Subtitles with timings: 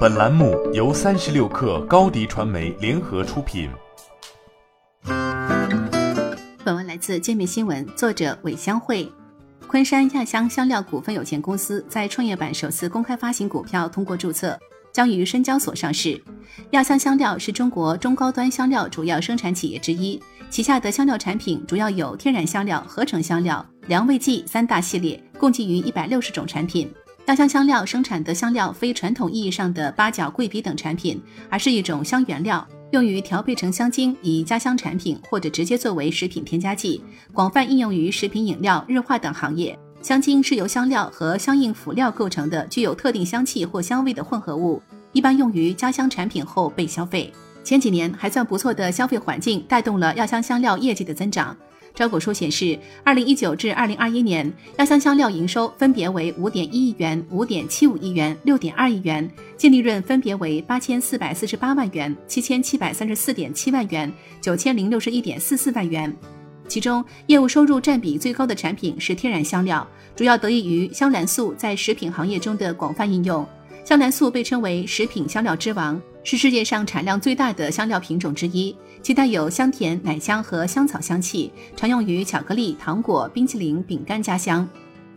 [0.00, 3.70] 本栏目由三十六氪高低传媒联合出品。
[6.64, 9.10] 本文来自界面新闻，作者韦香慧。
[9.66, 14.58] 昆山亚香香料股份有限公司在创业板首次公开发行股票通过注册，
[14.92, 16.22] 将于深交所上市。
[16.72, 20.20] 亚香香料是中国中高端香料主要生产企业之一，
[20.50, 26.92] 旗下的香料产品主要有天然香料、合成香料、凉味剂三大系列，共计逾一百六十种产品。
[27.30, 37.00] 亚香香料生产的香料非传统意义上的八角、桂皮等产品，而是一种香原料，用于调配成香精，以加香产品或者直接作为食品添加剂，
[37.32, 39.78] 广泛应用于食品饮料、日化等行业。
[40.02, 47.32] 香精是由香料和相应辅料构成的，具有特定香气或香味的混合物，一般用于加香产品后被消费。
[47.62, 51.56] 前几年还算不错的消费环境，带动了药香香料业绩的增长。
[51.92, 66.14] 招股书显示，二零一九至二零二一年，药香香料营收分别为五点一亿元、五点七五亿元、六点二亿元，净利润分别为八千四百四十八万元、七千七百三十四点七万元、九千零六十一点四四万元。
[66.68, 73.44] 其中，业务收入占比最高的产品是天然香料，主要得益于香兰素在食品行业中的广泛应用。
[73.84, 78.76] 香兰素被称为食品香料之王，是世界上产量最大的香料品种之一。
[79.02, 84.68] 其带有香甜、奶香和香草香气，常用于巧克力、糖果、冰淇淋、饼干加香。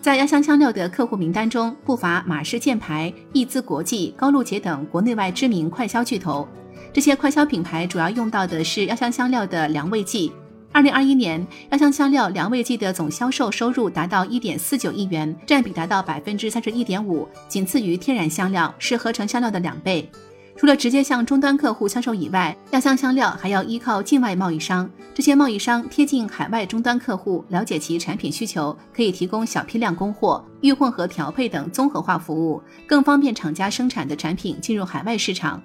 [0.00, 6.48] 在压香香料的客户名单中，不乏马氏箭牌、易资国际、高露洁等国内外知名快消巨头。
[6.92, 10.32] 这些快消品牌主要用到的是压香香料的凉味剂。
[10.72, 20.08] 二零二一年，压香香料凉味剂的总销售收入达到一点四九亿元，占比达到百分之三十一点五，仅次于天然香料，是合成香料的两倍。
[20.56, 24.90] 除了直接向终端客户销售以外，亚香香料还要依靠境外贸易商。
[25.14, 35.62] 这些贸易商贴近海外终端客户，了解其产品需求，可以提供小批量供货、预混合调配等综合化服务，更方便厂家生产的产品进入海外市场。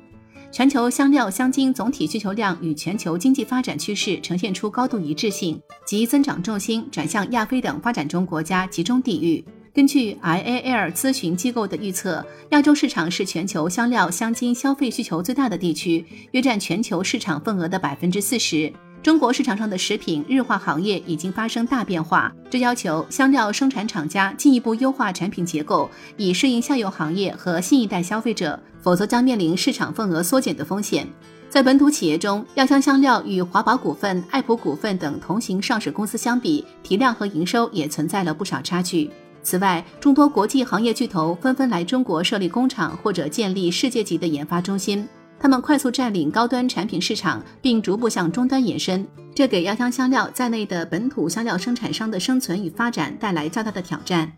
[0.51, 9.43] 全球香料香精总体需求量与全球经济发展趋势呈现出高度一致性，即增长重心转向亚非等发展中国家集中地域。
[9.73, 18.71] 根据 IAL 咨询机构的预测，亚洲市场是全球香料香精消费需求最大的地区，约占全球市场份额的百分之四十。
[19.01, 31.07] 中国市场上的食品日化行业已经发生大变化，这要求香料生产厂家进一步优化产品结构，以适应下游行业和新一代消费者，否则将面临市场份额缩减的风险。
[31.49, 39.09] 在本土企业中，亚香香料与华宝股份、爱普股份等同行上市公司相比，体量和营收也存在了不少差距。
[39.43, 45.07] 此外，众多国际行业巨头纷纷来中国设立工厂或者建立世界级的研发中心，
[45.39, 54.31] 他们快速占领高端产品市场，并逐步向终端延伸，这给亚香香料在内的本土香料生产商的生存与发展带来较大的挑战。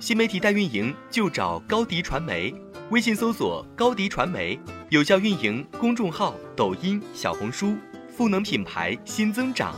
[0.00, 2.54] 新媒体代运营就找高迪传媒，
[2.90, 4.58] 微信搜索高迪传媒，
[4.90, 7.74] 有效运营公众号、抖音、小红书，
[8.08, 9.74] 赋能品牌新增长。